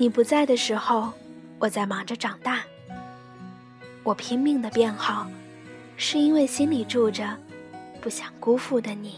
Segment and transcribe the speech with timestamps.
[0.00, 1.12] 你不在的时候，
[1.58, 2.60] 我在忙着长大。
[4.04, 5.26] 我拼命的变好，
[5.96, 7.36] 是因为心里住着
[8.00, 9.16] 不想辜负的你。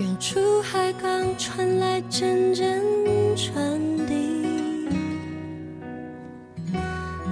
[0.00, 2.82] 远处海港传来阵阵
[3.36, 4.88] 船笛，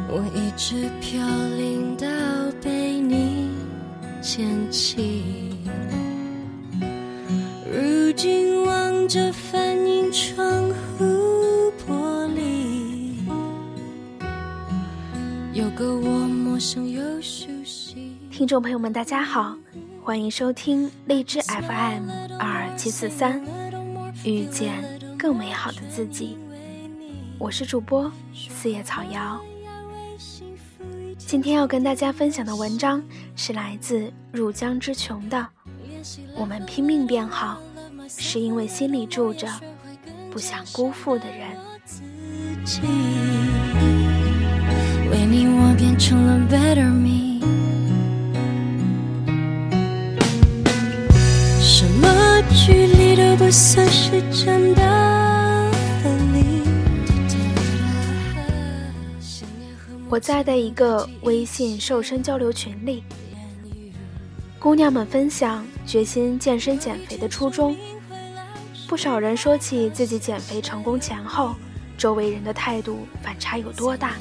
[0.08, 1.20] 我一直飘
[1.56, 2.06] 零到
[2.62, 3.50] 被你
[4.22, 5.50] 捡起。
[7.68, 10.63] 如今望着反映窗
[18.36, 19.56] 听众朋友们，大家好，
[20.02, 23.40] 欢迎收听荔枝 FM 二七四三，
[24.24, 24.82] 遇见
[25.16, 26.36] 更美好的自己。
[27.38, 29.40] 我是主播四叶草瑶。
[31.16, 33.00] 今天要跟大家分享的文章
[33.36, 35.46] 是来自入江之琼的。
[36.36, 37.60] 我们拼命变好，
[38.08, 39.46] 是因为心里住着
[40.32, 41.56] 不想辜负的人。
[45.12, 47.13] 为你，我变成了 better me。
[60.08, 63.04] 我在的一个微信瘦身交流群里。
[64.58, 67.76] 姑娘们分享决心健身减肥的初衷，
[68.88, 71.54] 不少人说起自己减肥成功前后，
[71.96, 74.14] 周围人的态度反差有多大。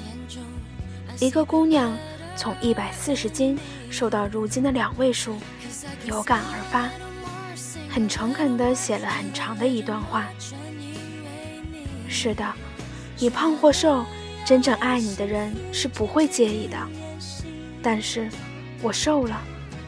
[1.20, 1.92] 一个姑娘
[2.36, 3.58] 从一百四十斤
[3.90, 5.38] 瘦到如今的两位数，
[6.06, 6.90] 有感而发，
[7.94, 10.28] 很诚恳地写了很长的一段话。
[12.10, 12.44] 是的，
[13.20, 14.04] 你胖或瘦，
[14.44, 16.76] 真正爱你的人是不会介意的。
[17.84, 18.28] 但是，
[18.82, 19.40] 我瘦了。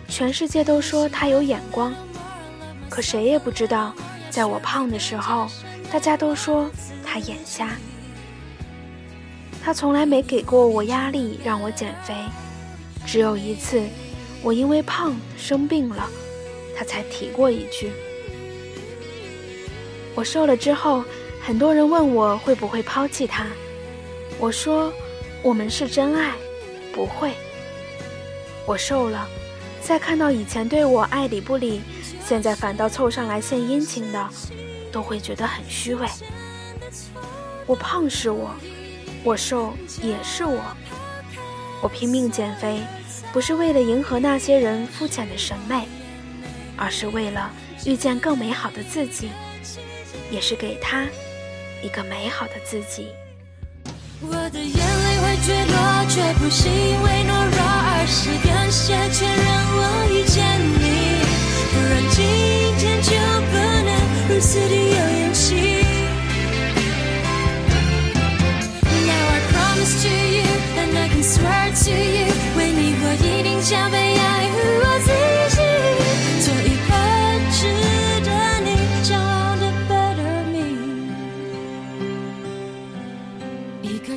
[0.07, 1.91] 全世界都说他有眼光，
[2.89, 3.91] 可谁也不知道，
[4.29, 5.49] 在我胖的时候，
[5.91, 6.69] 大家都说
[7.03, 7.71] 他眼瞎。
[9.63, 12.13] 他从来没给过我压力让我减肥，
[13.03, 13.81] 只有一次，
[14.43, 16.07] 我因为胖生病了，
[16.75, 17.91] 他才提过一句。
[20.13, 21.03] 我瘦了之后，
[21.41, 23.47] 很多人问我会不会抛弃他，
[24.39, 24.91] 我说
[25.41, 26.33] 我们是真爱，
[26.93, 27.31] 不会。
[28.65, 29.27] 我瘦了。
[29.81, 31.79] 再看到以前对我爱理不理，
[32.25, 34.29] 现在反倒凑上来献殷勤的，
[34.91, 36.07] 都会觉得很虚伪。
[37.67, 38.49] 我胖是我，
[39.23, 40.59] 我瘦也是我。
[41.83, 42.81] 我拼命减肥，
[43.31, 45.87] 不是为了迎合那些人肤浅的审美，
[46.77, 47.51] 而是为了
[47.85, 49.29] 遇见更美好的自己，
[50.31, 51.05] 也是给他
[51.81, 53.07] 一个美好的自己。
[54.21, 60.83] 我的眼泪会坠落，却不是因为懦弱，而是感谢确认我遇见你。
[61.71, 62.23] 不然今
[62.79, 63.11] 天就
[63.51, 63.53] 不
[63.83, 63.89] 能
[64.29, 65.43] 如此的有勇气。
[69.05, 70.47] Now I promise to you
[70.79, 74.23] and I can swear to you，为你我一定将被爱
[74.79, 74.84] 我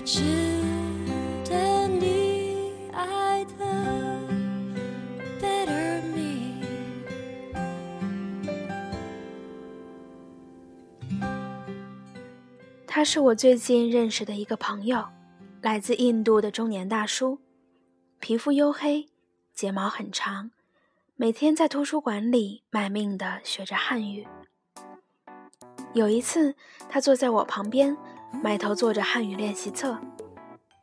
[0.01, 0.23] 值
[1.45, 3.65] 得你爱的
[5.41, 6.65] better me。
[12.87, 15.05] 他是我最近认识的一个朋友，
[15.61, 17.39] 来自印度的中年大叔，
[18.19, 19.09] 皮肤黝黑，
[19.55, 20.51] 睫毛很长，
[21.17, 24.27] 每天在图书馆里卖命的学着汉语。
[25.95, 26.55] 有一次，
[26.89, 27.97] 他坐在我旁边，
[28.43, 29.99] 埋头做着汉语练习册，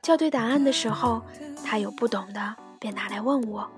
[0.04, 1.22] 校对答案的时候，
[1.64, 3.70] 他有不懂的便拿来问我。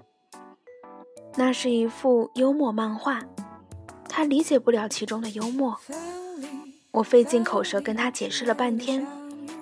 [1.35, 3.21] 那是一幅幽默漫画，
[4.09, 5.77] 他理解不了其中的幽默。
[6.91, 9.05] 我费尽口舌跟他解释了半天，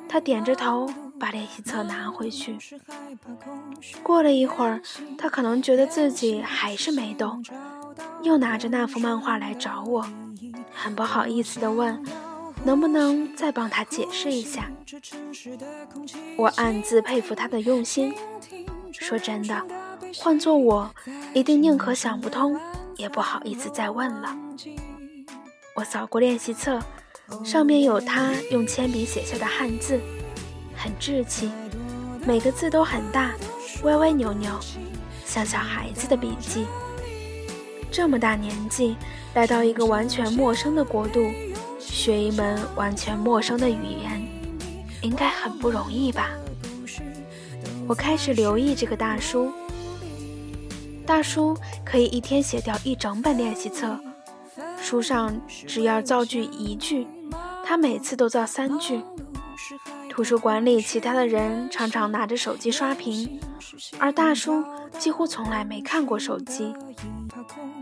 [0.08, 0.90] 他点着头
[1.20, 2.58] 把练习册拿回去。
[4.02, 4.82] 过了一会儿，
[5.18, 7.44] 他可能觉得自己还是没懂，
[8.24, 10.08] 又拿着那幅漫画来找我，
[10.74, 12.02] 很不好意思地问
[12.66, 14.70] ：“能不能再帮他解释一下？”
[16.36, 18.14] 我暗自佩服他的用心。
[18.92, 19.66] 说真的，
[20.18, 20.94] 换做我，
[21.34, 22.60] 一定宁可想不通，
[22.98, 24.36] 也不好意思再问了。
[25.76, 26.82] 我扫过练习册。
[27.44, 30.00] 上面有他用铅笔写下的汉字，
[30.76, 31.52] 很稚气，
[32.24, 33.34] 每个字都很大，
[33.82, 34.52] 歪歪扭扭，
[35.26, 36.68] 像小孩子的笔记。
[37.92, 38.96] 这么大年纪，
[39.34, 41.20] 来到一个完全陌生的国度，
[42.06, 44.22] 学一门完全陌生的语言，
[45.02, 46.30] 应该很不容易吧？
[47.88, 49.52] 我开始留意这个大叔。
[51.04, 54.00] 大叔可以一天写掉一整本练习册，
[54.80, 57.08] 书上只要造句一句。
[57.66, 59.02] 他每次都造三句。
[60.08, 63.40] 图书馆里其他的人常常拿着手机刷屏，
[63.98, 64.64] 而大叔
[64.96, 66.74] 几乎从来没看过手机。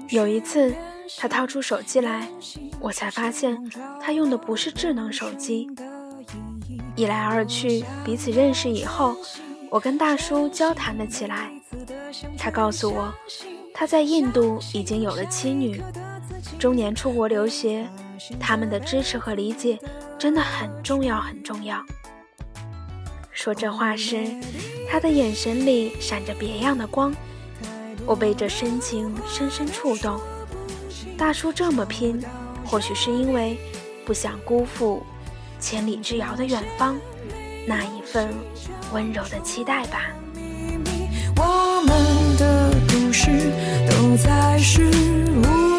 [0.09, 0.73] 有一次，
[1.17, 2.27] 他掏出手机来，
[2.79, 3.57] 我才发现
[4.01, 5.69] 他用的不是智能手机。
[6.95, 9.15] 一来二去，彼此认识以后，
[9.69, 11.51] 我跟大叔交谈了起来。
[12.37, 13.11] 他告诉我，
[13.73, 15.81] 他在印度已经有了妻女，
[16.59, 17.87] 中年出国留学，
[18.39, 19.79] 他们的支持和理解
[20.19, 21.83] 真的很重要，很重要。
[23.33, 24.25] 说这话时，
[24.87, 27.13] 他的眼神里闪着别样的光，
[28.05, 30.19] 我被这深情深深触动。
[31.17, 32.21] 大叔这么拼，
[32.63, 33.57] 或许是因为
[34.05, 35.03] 不想辜负
[35.59, 36.95] 千里之遥的远方
[37.67, 38.29] 那一份
[38.93, 40.09] 温柔的期待吧。
[41.35, 43.31] 我们的故事
[43.89, 45.72] 都在事物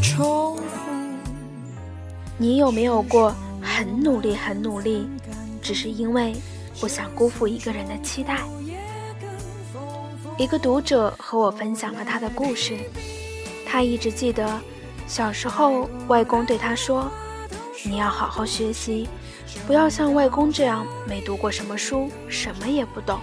[0.00, 0.62] 重复。
[2.36, 5.08] 你有没有过很努力、很努力，
[5.62, 6.34] 只是因为
[6.80, 8.38] 不想辜负一个人的期待？
[10.38, 12.78] 一个读者和我分享了他的故事，
[13.66, 14.48] 他一直记得
[15.06, 17.10] 小时候外公对他说
[17.84, 19.06] ：“你要好好学习，
[19.66, 23.20] 不要像外公这样没读过什么书，什么也不懂。”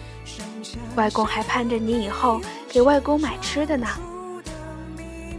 [0.96, 2.40] 外公还盼着你以后
[2.70, 3.88] 给外公买吃的呢。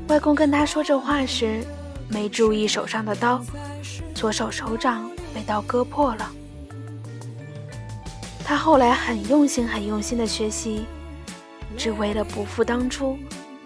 [0.08, 1.62] 外公跟他说这话时，
[2.08, 3.44] 没注意手上的刀，
[4.14, 6.30] 左手手掌被刀割破了。
[8.42, 10.86] 他后来很用心、很用心的学习，
[11.76, 13.18] 只为了不负当初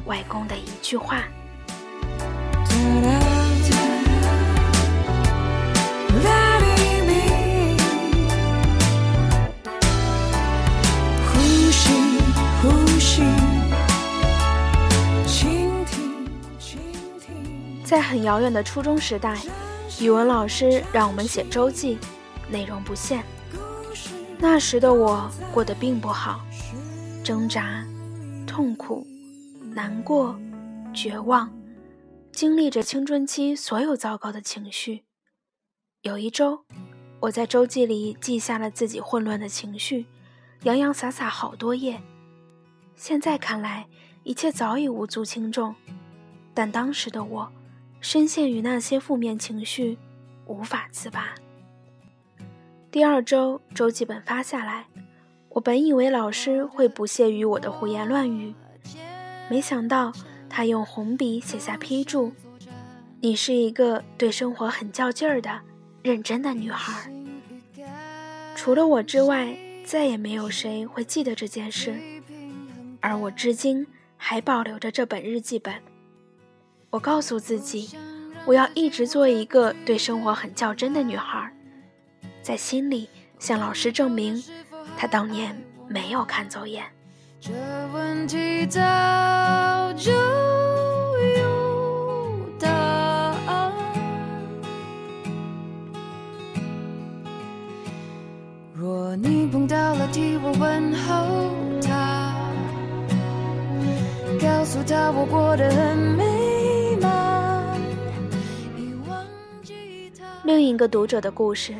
[0.07, 1.23] 外公的一句话。
[17.93, 19.39] 在很遥远的初中时代，
[20.01, 21.99] 语文老师让我们写周记，
[22.49, 23.23] 内容不限。
[24.39, 26.41] 那时的我过得并不好，
[27.23, 27.87] 挣扎、
[28.47, 29.07] 痛苦、
[29.75, 30.35] 难过、
[30.95, 31.53] 绝望，
[32.33, 35.05] 经历着青春期所有糟糕的情绪。
[36.01, 36.65] 有一周，
[37.21, 40.07] 我在周记里记下了自己混乱的情绪，
[40.63, 42.01] 洋洋洒洒好多页。
[42.97, 43.87] 现在看来，
[44.23, 45.75] 一切早已无足轻重，
[46.55, 47.53] 但当时的我，
[48.03, 49.97] 深陷于那些负面情绪，
[50.47, 51.37] 无法自拔。
[52.91, 54.87] 第二周周记本发下来，
[55.49, 58.53] 我本以为老师会不屑于我的胡言乱语，
[59.49, 60.13] 没想到
[60.51, 62.33] 他用红笔写下批注
[63.23, 65.61] ：“你是一个对生活很较劲儿的、
[66.03, 67.09] 认真的女孩。”
[68.57, 71.95] 除了我之外，再也没有谁会记得这件事，
[73.01, 75.73] 而我至今还保留着这本日记本。
[76.93, 77.97] 我告诉自己，
[78.45, 81.51] 我要一直做一个对生活很较真的女孩，
[82.43, 83.09] 在心里
[83.39, 84.45] 向老师证明，
[84.99, 86.85] 他当年没有看走眼。
[87.41, 87.51] 这
[87.95, 88.79] 问题早
[89.95, 91.41] 就有
[92.61, 93.73] 答案。
[98.75, 102.35] 若你碰到了替我问候他，
[104.39, 106.32] 告诉他我过得很美
[110.45, 111.73] 另一个读者的故事，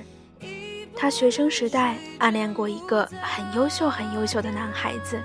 [0.95, 5.21] 他学生时代暗恋过一个很优秀、很优秀的男孩子。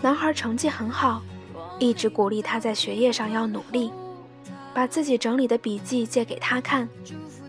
[0.00, 1.22] 男孩成绩很好，
[1.78, 3.92] 一直鼓励他在学业上要努力，
[4.74, 6.88] 把自己整理的笔记借给他看，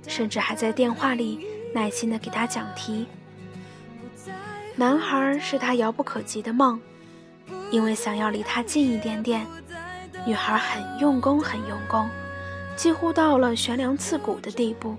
[0.08, 1.40] 甚至还在电话里
[1.74, 3.08] 耐心地给他讲题。
[4.76, 6.80] 男孩是他遥不可及的梦，
[7.72, 9.44] 因为想要离他近一点点，
[10.24, 12.08] 女孩很用功，很用功，
[12.78, 14.96] 几乎到了悬梁刺股的地步。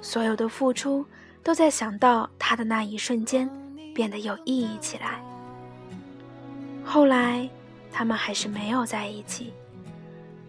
[0.00, 1.04] 所有的付出
[1.42, 3.48] 都在想到他的那一瞬间
[3.94, 5.22] 变得有意义起来。
[6.84, 7.48] 后来，
[7.92, 9.52] 他们还是没有在一起，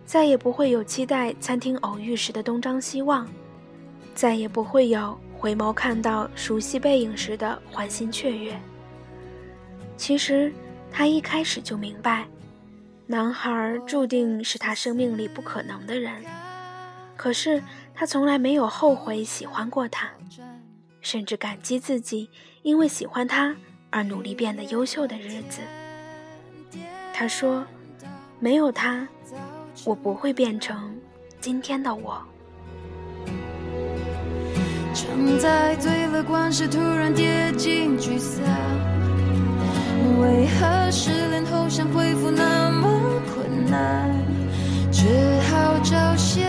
[0.05, 3.27] 再也不会有期待餐厅偶遇时的东张西望，
[4.15, 8.57] 再也不会有回眸看到熟悉背影时的欢欣雀跃。
[9.97, 10.53] 其实，
[10.89, 12.25] 他一开始就明白，
[13.11, 16.23] 男孩注定是他生命里不可能的人。
[17.17, 17.63] 可是，
[17.95, 20.11] 他从来没有后悔喜欢过他，
[21.01, 22.29] 甚至感激自己
[22.61, 23.55] 因为喜欢他
[23.89, 25.61] 而努力变得优秀的日子。
[27.11, 27.65] 他说
[28.39, 29.07] ：“没有他，
[29.85, 30.95] 我不会变成
[31.41, 32.23] 今天的我。”
[34.93, 38.45] 常在最乐观时突然跌进沮丧，
[40.21, 42.68] 为何失恋后想恢复那
[43.69, 44.09] 难？
[44.91, 45.05] 只
[45.49, 46.41] 好找些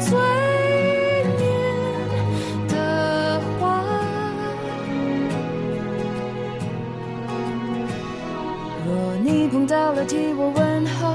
[0.00, 0.18] 最
[1.38, 1.44] 黏
[2.68, 3.62] 的话。
[8.86, 8.88] 若
[9.22, 11.14] 你碰到了，替我问候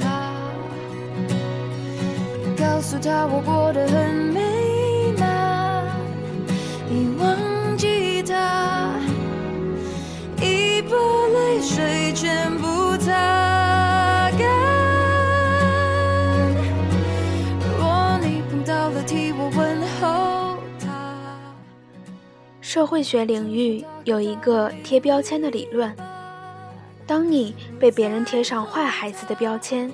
[0.00, 0.32] 他，
[2.56, 4.40] 告诉他我过得很美
[22.72, 25.94] 社会学领域有一个贴标签的理论，
[27.06, 29.92] 当你被别人贴上坏孩子的标签，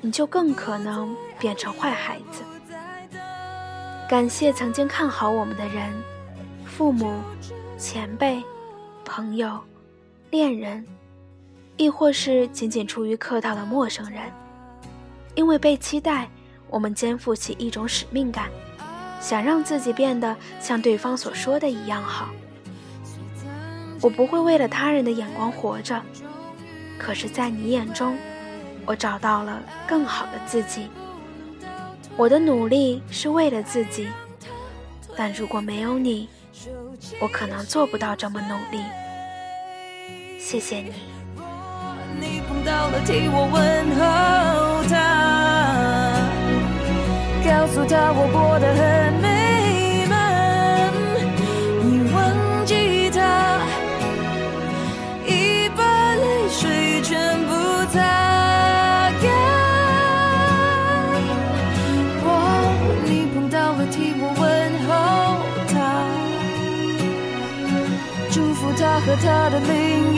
[0.00, 2.42] 你就更可能变成坏孩子。
[4.08, 5.92] 感谢曾经看好我们的人，
[6.64, 7.20] 父母、
[7.78, 8.42] 前辈、
[9.04, 9.56] 朋友、
[10.32, 10.84] 恋人，
[11.76, 14.22] 亦或是仅仅出于客套的陌生人。
[15.36, 16.28] 因为被期待，
[16.68, 18.50] 我们肩负起一种使命感，
[19.22, 22.28] 想让自己变得像对方所说的一样好。
[24.00, 26.02] 我不会为了他人的眼光活着，
[26.98, 28.18] 可是，在你眼中，
[28.84, 30.88] 我找到了更好的自己。
[32.16, 34.08] 我的努力是为了自己，
[35.16, 36.28] 但如果没有你，
[37.20, 38.82] 我可能做不到这么努力。
[40.38, 40.92] 谢谢你。
[42.20, 45.21] 你碰到了，替我问候他，
[47.52, 50.90] 告诉他我过得很美满，
[51.84, 52.16] 已忘
[52.64, 53.60] 记他，
[55.26, 57.52] 已把泪水全部
[57.92, 58.00] 擦
[59.22, 59.24] 干。
[62.24, 62.26] 若
[63.04, 64.42] 你碰到了，替我问
[64.88, 64.90] 候
[65.68, 65.74] 他。
[68.30, 70.11] 祝福他和他的另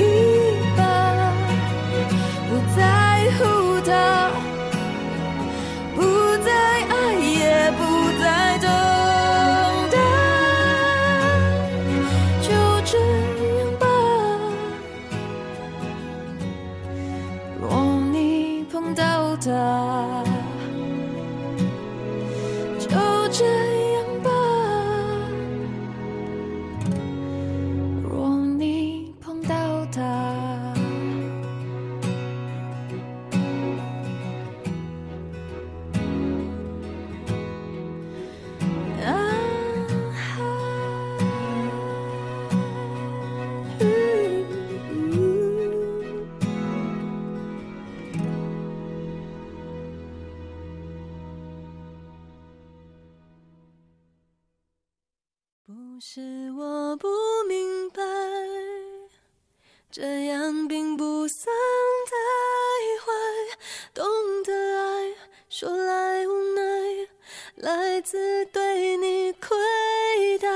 [68.04, 70.49] 自对你亏待，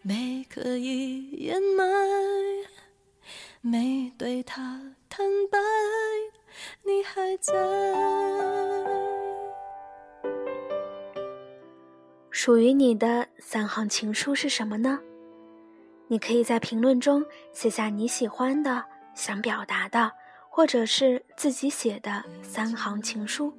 [0.00, 1.84] 没刻意掩埋，
[3.60, 5.58] 没对他坦白，
[6.84, 7.52] 你还在。
[12.30, 15.00] 属于你的三行情书是什么呢？
[16.06, 18.84] 你可以在评论中写下你喜欢的、
[19.16, 20.12] 想表达的，
[20.48, 23.52] 或者是自己写的三行情书。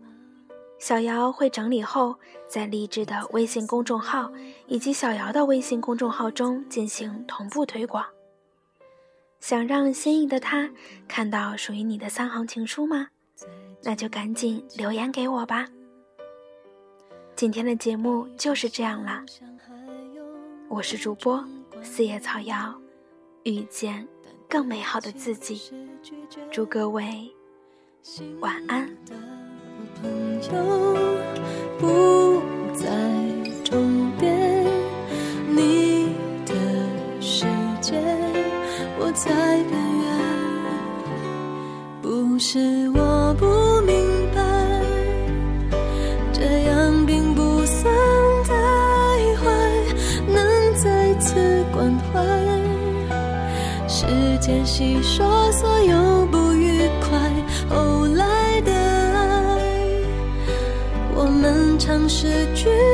[0.79, 2.15] 小瑶会整理后，
[2.47, 4.31] 在励志的微信公众号
[4.65, 8.05] 以及小瑶的微信公众号中进行同步推广。
[9.41, 10.69] 想让心仪的他
[11.07, 13.09] 看到属于你的三行情书吗？
[13.83, 15.67] 那就赶紧留言给我吧。
[17.35, 19.23] 今天的节目就是这样啦，
[20.69, 21.43] 我是主播
[21.81, 22.73] 四叶草瑶，
[23.43, 24.07] 遇见
[24.49, 25.73] 更美好的自己，
[26.51, 27.29] 祝各位
[28.39, 28.89] 晚安。
[30.01, 30.09] 朋
[30.53, 30.97] 友
[31.77, 32.41] 不
[32.73, 32.87] 在
[33.65, 34.65] 终点，
[35.49, 36.15] 你
[36.45, 36.53] 的
[37.19, 37.45] 世
[37.81, 37.95] 界
[38.97, 39.29] 我在
[39.69, 40.07] 边缘，
[42.01, 43.45] 不是我不
[43.85, 44.41] 明白，
[46.31, 47.93] 这样并不算
[48.45, 48.53] 太
[49.35, 49.51] 坏，
[50.27, 51.35] 能再次
[51.73, 52.23] 关怀。
[53.89, 54.05] 时
[54.39, 56.18] 间细说所有
[62.19, 62.88] 们尝试去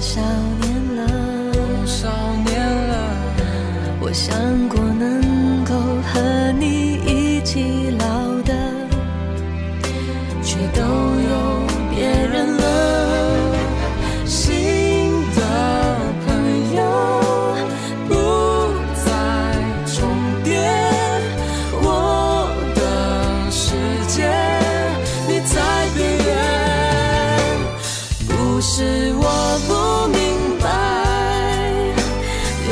[0.00, 0.20] 少
[0.60, 1.52] 年了？
[1.52, 2.08] 多少
[2.44, 2.94] 年了？
[4.00, 4.85] 我想过。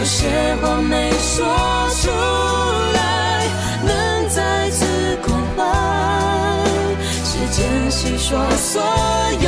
[0.05, 0.29] 有些
[0.61, 1.47] 话没说
[2.03, 2.11] 出
[2.93, 3.47] 来，
[3.87, 4.85] 能再次
[5.27, 5.65] 关怀
[7.25, 8.83] 时间细说所
[9.41, 9.44] 有。